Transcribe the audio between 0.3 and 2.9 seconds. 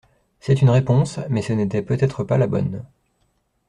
C’est une réponse, mais ce n’était peut-être pas la bonne!